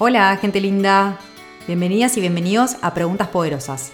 Hola, 0.00 0.36
gente 0.36 0.60
linda. 0.60 1.18
Bienvenidas 1.66 2.16
y 2.16 2.20
bienvenidos 2.20 2.76
a 2.82 2.94
Preguntas 2.94 3.26
Poderosas, 3.26 3.90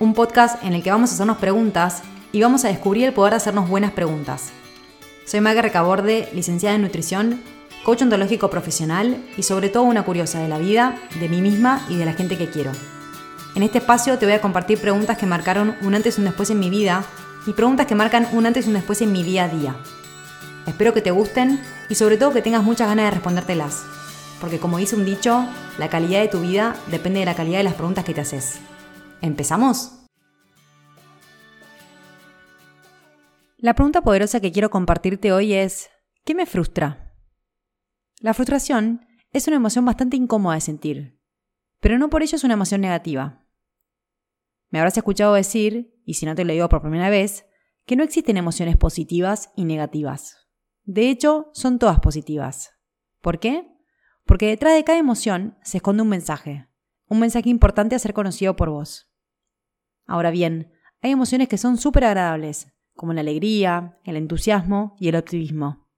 un 0.00 0.12
podcast 0.12 0.60
en 0.64 0.72
el 0.72 0.82
que 0.82 0.90
vamos 0.90 1.10
a 1.10 1.14
hacernos 1.14 1.36
preguntas 1.36 2.02
y 2.32 2.42
vamos 2.42 2.64
a 2.64 2.68
descubrir 2.68 3.04
el 3.04 3.12
poder 3.12 3.34
de 3.34 3.36
hacernos 3.36 3.68
buenas 3.68 3.92
preguntas. 3.92 4.50
Soy 5.24 5.40
Maga 5.40 5.62
Recaborde, 5.62 6.28
licenciada 6.32 6.74
en 6.74 6.82
nutrición, 6.82 7.40
coach 7.84 8.02
ontológico 8.02 8.50
profesional 8.50 9.24
y 9.36 9.44
sobre 9.44 9.68
todo 9.68 9.84
una 9.84 10.02
curiosa 10.02 10.40
de 10.40 10.48
la 10.48 10.58
vida, 10.58 10.98
de 11.20 11.28
mí 11.28 11.40
misma 11.40 11.86
y 11.88 11.94
de 11.98 12.04
la 12.04 12.14
gente 12.14 12.36
que 12.36 12.50
quiero. 12.50 12.72
En 13.54 13.62
este 13.62 13.78
espacio 13.78 14.18
te 14.18 14.26
voy 14.26 14.34
a 14.34 14.40
compartir 14.40 14.80
preguntas 14.80 15.16
que 15.16 15.26
marcaron 15.26 15.76
un 15.82 15.94
antes 15.94 16.18
y 16.18 16.20
un 16.20 16.24
después 16.24 16.50
en 16.50 16.58
mi 16.58 16.68
vida 16.68 17.04
y 17.46 17.52
preguntas 17.52 17.86
que 17.86 17.94
marcan 17.94 18.26
un 18.32 18.44
antes 18.44 18.66
y 18.66 18.70
un 18.70 18.74
después 18.74 19.00
en 19.02 19.12
mi 19.12 19.22
día 19.22 19.44
a 19.44 19.48
día. 19.48 19.76
Espero 20.66 20.92
que 20.92 21.00
te 21.00 21.12
gusten 21.12 21.62
y 21.88 21.94
sobre 21.94 22.16
todo 22.16 22.32
que 22.32 22.42
tengas 22.42 22.64
muchas 22.64 22.88
ganas 22.88 23.04
de 23.04 23.10
respondértelas, 23.12 23.84
porque 24.44 24.60
como 24.60 24.76
dice 24.76 24.94
un 24.94 25.06
dicho, 25.06 25.48
la 25.78 25.88
calidad 25.88 26.20
de 26.20 26.28
tu 26.28 26.42
vida 26.42 26.76
depende 26.90 27.20
de 27.20 27.24
la 27.24 27.34
calidad 27.34 27.56
de 27.56 27.64
las 27.64 27.72
preguntas 27.72 28.04
que 28.04 28.12
te 28.12 28.20
haces. 28.20 28.60
¿Empezamos? 29.22 30.04
La 33.56 33.72
pregunta 33.72 34.02
poderosa 34.02 34.40
que 34.40 34.52
quiero 34.52 34.68
compartirte 34.68 35.32
hoy 35.32 35.54
es, 35.54 35.88
¿qué 36.26 36.34
me 36.34 36.44
frustra? 36.44 37.16
La 38.20 38.34
frustración 38.34 39.06
es 39.32 39.46
una 39.46 39.56
emoción 39.56 39.86
bastante 39.86 40.18
incómoda 40.18 40.56
de 40.56 40.60
sentir, 40.60 41.18
pero 41.80 41.96
no 41.96 42.10
por 42.10 42.22
ello 42.22 42.36
es 42.36 42.44
una 42.44 42.52
emoción 42.52 42.82
negativa. 42.82 43.46
Me 44.68 44.78
habrás 44.78 44.98
escuchado 44.98 45.32
decir, 45.32 45.98
y 46.04 46.12
si 46.14 46.26
no 46.26 46.34
te 46.34 46.44
lo 46.44 46.52
digo 46.52 46.68
por 46.68 46.82
primera 46.82 47.08
vez, 47.08 47.46
que 47.86 47.96
no 47.96 48.04
existen 48.04 48.36
emociones 48.36 48.76
positivas 48.76 49.52
y 49.56 49.64
negativas. 49.64 50.36
De 50.82 51.08
hecho, 51.08 51.48
son 51.54 51.78
todas 51.78 52.00
positivas. 52.00 52.74
¿Por 53.22 53.38
qué? 53.40 53.73
Porque 54.24 54.48
detrás 54.48 54.74
de 54.74 54.84
cada 54.84 54.98
emoción 54.98 55.58
se 55.62 55.78
esconde 55.78 56.02
un 56.02 56.08
mensaje, 56.08 56.68
un 57.08 57.20
mensaje 57.20 57.50
importante 57.50 57.94
a 57.94 57.98
ser 57.98 58.14
conocido 58.14 58.56
por 58.56 58.70
vos. 58.70 59.10
Ahora 60.06 60.30
bien, 60.30 60.72
hay 61.02 61.10
emociones 61.10 61.48
que 61.48 61.58
son 61.58 61.76
súper 61.76 62.04
agradables, 62.04 62.72
como 62.94 63.12
la 63.12 63.20
alegría, 63.20 63.98
el 64.04 64.16
entusiasmo 64.16 64.96
y 64.98 65.08
el 65.08 65.16
optimismo. 65.16 65.88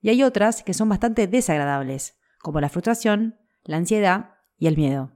Y 0.00 0.10
hay 0.10 0.22
otras 0.22 0.62
que 0.62 0.74
son 0.74 0.88
bastante 0.88 1.26
desagradables, 1.26 2.18
como 2.38 2.60
la 2.60 2.68
frustración, 2.68 3.38
la 3.64 3.76
ansiedad 3.76 4.34
y 4.56 4.68
el 4.68 4.76
miedo. 4.76 5.12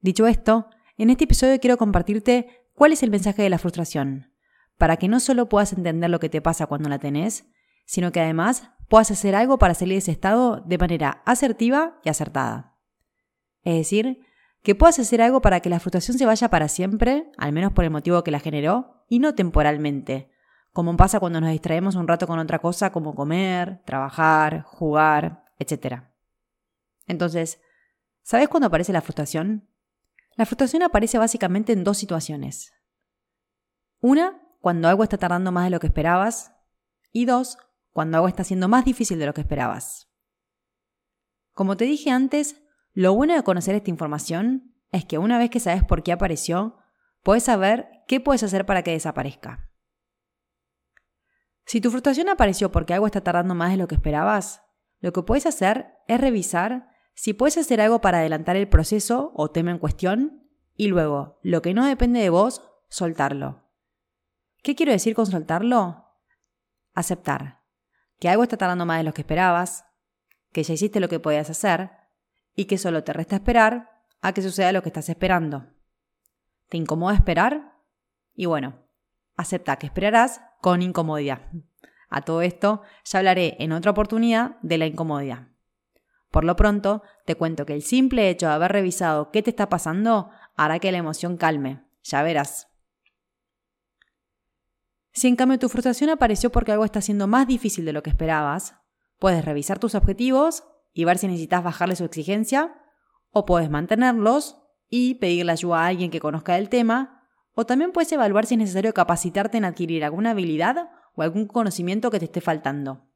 Dicho 0.00 0.26
esto, 0.26 0.68
en 0.96 1.10
este 1.10 1.24
episodio 1.24 1.60
quiero 1.60 1.78
compartirte 1.78 2.68
cuál 2.74 2.92
es 2.92 3.02
el 3.02 3.10
mensaje 3.10 3.42
de 3.42 3.50
la 3.50 3.58
frustración, 3.58 4.32
para 4.76 4.96
que 4.96 5.08
no 5.08 5.20
solo 5.20 5.48
puedas 5.48 5.72
entender 5.72 6.10
lo 6.10 6.18
que 6.18 6.28
te 6.28 6.42
pasa 6.42 6.66
cuando 6.66 6.88
la 6.88 6.98
tenés, 6.98 7.46
sino 7.84 8.12
que 8.12 8.20
además 8.20 8.70
puedas 8.88 9.10
hacer 9.10 9.34
algo 9.34 9.58
para 9.58 9.74
salir 9.74 9.94
de 9.94 9.98
ese 9.98 10.10
estado 10.12 10.60
de 10.66 10.78
manera 10.78 11.22
asertiva 11.24 11.98
y 12.04 12.08
acertada. 12.08 12.76
Es 13.62 13.76
decir, 13.76 14.20
que 14.62 14.74
puedas 14.74 14.98
hacer 14.98 15.22
algo 15.22 15.40
para 15.40 15.60
que 15.60 15.70
la 15.70 15.80
frustración 15.80 16.18
se 16.18 16.26
vaya 16.26 16.48
para 16.48 16.68
siempre, 16.68 17.30
al 17.36 17.52
menos 17.52 17.72
por 17.72 17.84
el 17.84 17.90
motivo 17.90 18.22
que 18.22 18.30
la 18.30 18.40
generó, 18.40 19.04
y 19.08 19.18
no 19.18 19.34
temporalmente, 19.34 20.30
como 20.72 20.96
pasa 20.96 21.20
cuando 21.20 21.40
nos 21.40 21.50
distraemos 21.50 21.96
un 21.96 22.08
rato 22.08 22.26
con 22.26 22.38
otra 22.38 22.58
cosa 22.58 22.92
como 22.92 23.14
comer, 23.14 23.82
trabajar, 23.84 24.62
jugar, 24.62 25.44
etc. 25.58 26.02
Entonces, 27.06 27.60
¿sabes 28.22 28.48
cuándo 28.48 28.68
aparece 28.68 28.92
la 28.92 29.02
frustración? 29.02 29.68
La 30.36 30.46
frustración 30.46 30.82
aparece 30.82 31.18
básicamente 31.18 31.72
en 31.72 31.84
dos 31.84 31.98
situaciones. 31.98 32.72
Una, 34.00 34.40
cuando 34.60 34.88
algo 34.88 35.02
está 35.02 35.18
tardando 35.18 35.52
más 35.52 35.64
de 35.64 35.70
lo 35.70 35.80
que 35.80 35.88
esperabas. 35.88 36.54
Y 37.10 37.26
dos, 37.26 37.58
cuando 37.92 38.16
algo 38.16 38.28
está 38.28 38.42
siendo 38.42 38.68
más 38.68 38.84
difícil 38.84 39.18
de 39.18 39.26
lo 39.26 39.34
que 39.34 39.42
esperabas. 39.42 40.10
Como 41.52 41.76
te 41.76 41.84
dije 41.84 42.10
antes, 42.10 42.62
lo 42.94 43.14
bueno 43.14 43.34
de 43.34 43.42
conocer 43.42 43.74
esta 43.74 43.90
información 43.90 44.74
es 44.90 45.04
que 45.04 45.18
una 45.18 45.38
vez 45.38 45.50
que 45.50 45.60
sabes 45.60 45.84
por 45.84 46.02
qué 46.02 46.12
apareció, 46.12 46.78
puedes 47.22 47.44
saber 47.44 47.88
qué 48.08 48.20
puedes 48.20 48.42
hacer 48.42 48.66
para 48.66 48.82
que 48.82 48.92
desaparezca. 48.92 49.70
Si 51.64 51.80
tu 51.80 51.90
frustración 51.90 52.28
apareció 52.28 52.72
porque 52.72 52.94
algo 52.94 53.06
está 53.06 53.22
tardando 53.22 53.54
más 53.54 53.70
de 53.70 53.76
lo 53.76 53.86
que 53.86 53.94
esperabas, 53.94 54.62
lo 55.00 55.12
que 55.12 55.22
puedes 55.22 55.46
hacer 55.46 55.94
es 56.08 56.20
revisar 56.20 56.88
si 57.14 57.34
puedes 57.34 57.58
hacer 57.58 57.80
algo 57.80 58.00
para 58.00 58.18
adelantar 58.18 58.56
el 58.56 58.68
proceso 58.68 59.32
o 59.34 59.50
tema 59.50 59.70
en 59.70 59.78
cuestión 59.78 60.48
y 60.74 60.88
luego, 60.88 61.38
lo 61.42 61.60
que 61.60 61.74
no 61.74 61.86
depende 61.86 62.20
de 62.20 62.30
vos, 62.30 62.62
soltarlo. 62.88 63.70
¿Qué 64.62 64.74
quiero 64.74 64.92
decir 64.92 65.14
con 65.14 65.26
soltarlo? 65.26 66.06
Aceptar 66.94 67.61
que 68.22 68.28
algo 68.28 68.44
está 68.44 68.56
tardando 68.56 68.86
más 68.86 68.98
de 68.98 69.02
lo 69.02 69.12
que 69.12 69.22
esperabas, 69.22 69.84
que 70.52 70.62
ya 70.62 70.74
hiciste 70.74 71.00
lo 71.00 71.08
que 71.08 71.18
podías 71.18 71.50
hacer 71.50 71.90
y 72.54 72.66
que 72.66 72.78
solo 72.78 73.02
te 73.02 73.12
resta 73.12 73.34
esperar 73.34 74.04
a 74.20 74.32
que 74.32 74.42
suceda 74.42 74.70
lo 74.70 74.80
que 74.80 74.90
estás 74.90 75.08
esperando. 75.08 75.66
¿Te 76.68 76.76
incomoda 76.76 77.16
esperar? 77.16 77.80
Y 78.36 78.46
bueno, 78.46 78.78
acepta 79.34 79.74
que 79.74 79.86
esperarás 79.86 80.40
con 80.60 80.82
incomodidad. 80.82 81.50
A 82.10 82.20
todo 82.20 82.42
esto 82.42 82.82
ya 83.02 83.18
hablaré 83.18 83.56
en 83.58 83.72
otra 83.72 83.90
oportunidad 83.90 84.56
de 84.62 84.78
la 84.78 84.86
incomodidad. 84.86 85.48
Por 86.30 86.44
lo 86.44 86.54
pronto, 86.54 87.02
te 87.26 87.34
cuento 87.34 87.66
que 87.66 87.74
el 87.74 87.82
simple 87.82 88.30
hecho 88.30 88.46
de 88.46 88.52
haber 88.52 88.70
revisado 88.70 89.32
qué 89.32 89.42
te 89.42 89.50
está 89.50 89.68
pasando 89.68 90.30
hará 90.54 90.78
que 90.78 90.92
la 90.92 90.98
emoción 90.98 91.36
calme. 91.36 91.82
Ya 92.04 92.22
verás. 92.22 92.71
Si 95.12 95.28
en 95.28 95.36
cambio 95.36 95.58
tu 95.58 95.68
frustración 95.68 96.10
apareció 96.10 96.50
porque 96.50 96.72
algo 96.72 96.84
está 96.84 97.00
siendo 97.00 97.26
más 97.26 97.46
difícil 97.46 97.84
de 97.84 97.92
lo 97.92 98.02
que 98.02 98.10
esperabas, 98.10 98.76
puedes 99.18 99.44
revisar 99.44 99.78
tus 99.78 99.94
objetivos 99.94 100.64
y 100.94 101.04
ver 101.04 101.18
si 101.18 101.26
necesitas 101.26 101.62
bajarle 101.62 101.96
su 101.96 102.04
exigencia, 102.04 102.74
o 103.30 103.44
puedes 103.46 103.70
mantenerlos 103.70 104.58
y 104.88 105.14
pedirle 105.14 105.52
ayuda 105.52 105.84
a 105.84 105.86
alguien 105.86 106.10
que 106.10 106.20
conozca 106.20 106.58
el 106.58 106.68
tema, 106.68 107.28
o 107.54 107.66
también 107.66 107.92
puedes 107.92 108.12
evaluar 108.12 108.46
si 108.46 108.54
es 108.54 108.58
necesario 108.58 108.94
capacitarte 108.94 109.58
en 109.58 109.64
adquirir 109.64 110.04
alguna 110.04 110.30
habilidad 110.30 110.90
o 111.14 111.22
algún 111.22 111.46
conocimiento 111.46 112.10
que 112.10 112.18
te 112.18 112.26
esté 112.26 112.40
faltando. 112.40 113.06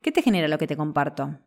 ¿Qué 0.00 0.12
te 0.12 0.22
genera 0.22 0.48
lo 0.48 0.58
que 0.58 0.66
te 0.66 0.76
comparto? 0.76 1.40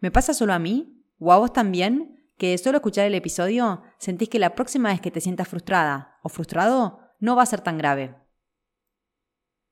¿Me 0.00 0.10
pasa 0.10 0.34
solo 0.34 0.52
a 0.52 0.58
mí? 0.58 1.04
¿O 1.18 1.32
a 1.32 1.38
vos 1.38 1.52
también? 1.52 2.32
Que 2.36 2.50
de 2.50 2.58
solo 2.58 2.78
escuchar 2.78 3.06
el 3.06 3.14
episodio 3.14 3.82
sentís 3.98 4.28
que 4.28 4.38
la 4.38 4.54
próxima 4.54 4.90
vez 4.90 5.00
que 5.00 5.10
te 5.10 5.20
sientas 5.20 5.48
frustrada 5.48 6.17
frustrado 6.28 7.00
no 7.20 7.36
va 7.36 7.42
a 7.42 7.46
ser 7.46 7.60
tan 7.60 7.78
grave. 7.78 8.14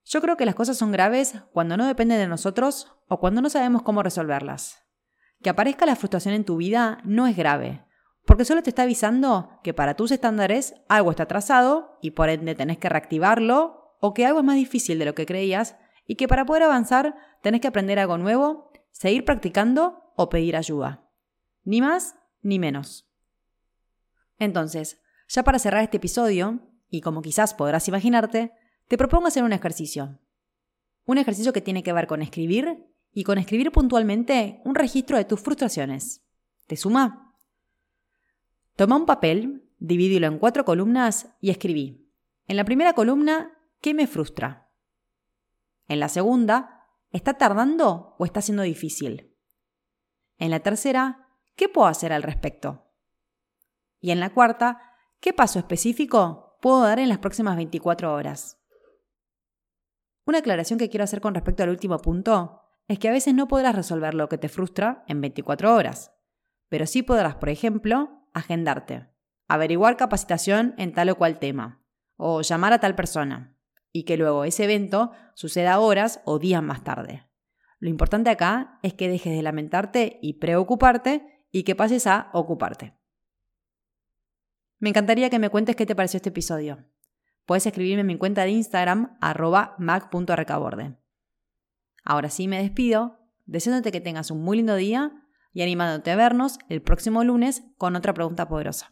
Yo 0.05 0.21
creo 0.21 0.37
que 0.37 0.47
las 0.47 0.55
cosas 0.55 0.77
son 0.77 0.93
graves 0.93 1.35
cuando 1.53 1.77
no 1.77 1.87
dependen 1.87 2.19
de 2.19 2.29
nosotros 2.29 2.93
o 3.09 3.19
cuando 3.19 3.43
no 3.43 3.51
sabemos 3.51 3.83
cómo 3.83 4.03
resolverlas. 4.03 4.85
Que 5.43 5.51
aparezca 5.51 5.85
la 5.87 5.97
frustración 5.97 6.35
en 6.35 6.45
tu 6.45 6.57
vida 6.57 6.99
no 7.05 7.27
es 7.27 7.37
grave, 7.37 7.85
porque 8.25 8.45
solo 8.45 8.63
te 8.63 8.71
está 8.71 8.83
avisando 8.83 9.61
que 9.63 9.75
para 9.75 9.95
tus 9.95 10.11
estándares 10.11 10.75
algo 10.89 11.11
está 11.11 11.25
atrasado 11.25 11.99
y 12.03 12.13
por 12.13 12.29
ende 12.29 12.55
tenés 12.55 12.79
que 12.79 12.89
reactivarlo 12.89 13.97
o 14.01 14.15
que 14.15 14.27
algo 14.27 14.41
es 14.41 14.45
más 14.45 14.57
difícil 14.57 14.99
de 14.99 15.05
lo 15.05 15.15
que 15.15 15.27
creías 15.27 15.77
y 16.07 16.15
que 16.15 16.29
para 16.29 16.45
poder 16.47 16.65
avanzar 16.65 17.17
tenés 17.43 17.61
que 17.61 17.69
aprender 17.69 17.99
algo 17.99 18.19
nuevo, 18.19 18.71
seguir 18.93 19.25
practicando 19.25 20.13
o 20.17 20.29
pedir 20.29 20.57
ayuda. 20.57 21.09
Ni 21.65 21.81
más 21.81 22.17
ni 22.43 22.59
menos. 22.59 23.09
Entonces, 24.39 25.01
ya 25.29 25.43
para 25.43 25.59
cerrar 25.59 25.83
este 25.83 25.97
episodio, 25.97 26.61
y 26.89 27.01
como 27.01 27.23
quizás 27.23 27.55
podrás 27.55 27.89
imaginarte, 27.89 28.53
te 28.89 28.99
propongo 28.99 29.27
hacer 29.27 29.43
un 29.43 29.53
ejercicio. 29.53 30.19
Un 31.05 31.19
ejercicio 31.19 31.53
que 31.53 31.61
tiene 31.61 31.83
que 31.83 31.93
ver 31.93 32.07
con 32.07 32.23
escribir 32.23 32.87
y 33.13 33.25
con 33.25 33.39
escribir 33.39 33.73
puntualmente 33.73 34.61
un 34.65 34.75
registro 34.75 35.17
de 35.17 35.25
tus 35.25 35.41
frustraciones. 35.41 36.25
¿Te 36.67 36.77
suma? 36.77 37.35
Toma 38.77 38.97
un 38.97 39.07
papel, 39.07 39.71
divídelo 39.79 40.27
en 40.27 40.39
cuatro 40.39 40.65
columnas 40.65 41.29
y 41.41 41.51
escribí. 41.51 42.11
En 42.47 42.57
la 42.57 42.65
primera 42.65 42.93
columna, 42.93 43.59
¿qué 43.81 43.95
me 43.95 44.07
frustra? 44.07 44.71
En 45.89 46.01
la 46.01 46.09
segunda, 46.09 46.87
¿está 47.11 47.35
tardando 47.35 48.15
o 48.19 48.25
está 48.25 48.43
siendo 48.43 48.63
difícil? 48.63 49.35
En 50.39 50.51
la 50.51 50.61
tercera, 50.61 51.29
¿qué 51.55 51.69
puedo 51.69 51.89
hacer 51.89 52.13
al 52.13 52.23
respecto? 52.23 52.85
Y 54.01 54.11
en 54.11 54.21
la 54.21 54.31
cuarta, 54.31 54.86
¿qué 55.21 55.33
paso 55.33 55.59
específico 55.59 56.59
puedo 56.61 56.83
dar 56.83 56.99
en 56.99 57.09
las 57.09 57.19
próximas 57.19 57.57
24 57.57 58.13
horas? 58.13 58.59
Una 60.27 60.39
aclaración 60.39 60.79
que 60.79 60.89
quiero 60.89 61.05
hacer 61.05 61.21
con 61.21 61.35
respecto 61.35 61.63
al 61.63 61.69
último 61.69 61.99
punto 61.99 62.63
es 62.89 62.99
que 62.99 63.09
a 63.09 63.13
veces 63.13 63.35
no 63.35 63.49
podrás 63.49 63.75
resolver 63.75 64.15
lo 64.15 64.29
que 64.29 64.39
te 64.39 64.49
frustra 64.49 65.05
en 65.07 65.21
24 65.21 65.75
horas, 65.75 66.13
pero 66.69 66.87
sí 66.87 67.03
podrás, 67.03 67.37
por 67.37 67.49
ejemplo, 67.49 68.29
agendarte, 68.35 69.09
averiguar 69.49 69.97
capacitación 69.97 70.75
en 70.79 70.93
tal 70.93 71.11
o 71.11 71.17
cual 71.17 71.39
tema, 71.39 71.85
o 72.17 72.43
llamar 72.43 72.73
a 72.73 72.81
tal 72.81 72.95
persona, 72.95 73.57
y 73.93 74.05
que 74.05 74.17
luego 74.17 74.45
ese 74.45 74.65
evento 74.65 75.13
suceda 75.35 75.79
horas 75.79 76.21
o 76.25 76.39
días 76.39 76.63
más 76.63 76.85
tarde. 76.85 77.27
Lo 77.79 77.89
importante 77.89 78.31
acá 78.31 78.79
es 78.83 78.95
que 78.95 79.09
dejes 79.09 79.35
de 79.35 79.43
lamentarte 79.43 80.19
y 80.23 80.35
preocuparte 80.35 81.47
y 81.53 81.63
que 81.63 81.75
pases 81.75 82.07
a 82.07 82.31
ocuparte. 82.33 82.96
Me 84.79 84.91
encantaría 84.91 85.31
que 85.31 85.39
me 85.39 85.49
cuentes 85.49 85.75
qué 85.75 85.87
te 85.87 85.95
pareció 85.95 86.19
este 86.19 86.29
episodio. 86.29 86.85
Puedes 87.47 87.67
escribirme 87.67 88.03
en 88.03 88.07
mi 88.09 88.19
cuenta 88.19 88.45
de 88.45 88.51
Instagram 88.51 89.17
arroba. 89.21 89.75
Ahora 92.05 92.29
sí 92.29 92.47
me 92.47 92.61
despido. 92.63 93.19
deseándote 93.47 93.93
que 93.93 94.01
tengas 94.01 94.31
un 94.31 94.43
muy 94.43 94.57
lindo 94.59 94.75
día 94.75 95.13
y 95.53 95.63
animándote 95.63 96.11
a 96.11 96.17
vernos 96.17 96.59
el 96.69 96.83
próximo 96.83 97.25
lunes 97.25 97.63
con 97.79 97.97
otra 97.97 98.13
pregunta 98.13 98.49
poderosa. 98.49 98.85